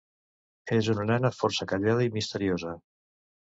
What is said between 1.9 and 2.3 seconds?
i